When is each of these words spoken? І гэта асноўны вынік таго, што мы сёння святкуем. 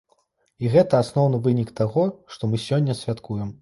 І 0.65 0.71
гэта 0.77 1.01
асноўны 1.05 1.43
вынік 1.49 1.69
таго, 1.83 2.09
што 2.35 2.43
мы 2.53 2.67
сёння 2.69 3.01
святкуем. 3.05 3.59